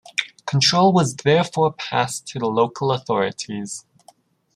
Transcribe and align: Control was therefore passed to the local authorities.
Control 0.47 0.91
was 0.91 1.15
therefore 1.17 1.73
passed 1.73 2.25
to 2.29 2.39
the 2.39 2.47
local 2.47 2.91
authorities. 2.91 3.85